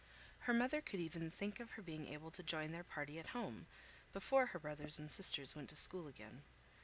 [0.49, 3.67] Her mother could even think of her being able to join their party at home,
[4.13, 6.41] before her brothers and sisters went to school again.